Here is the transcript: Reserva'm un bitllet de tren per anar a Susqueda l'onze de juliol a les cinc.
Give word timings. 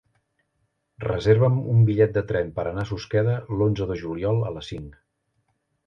Reserva'm 1.03 1.59
un 1.75 1.85
bitllet 1.91 2.17
de 2.17 2.25
tren 2.33 2.51
per 2.57 2.67
anar 2.73 2.87
a 2.87 2.91
Susqueda 2.93 3.39
l'onze 3.61 3.91
de 3.93 4.03
juliol 4.05 4.45
a 4.51 4.55
les 4.59 4.73
cinc. 4.75 4.99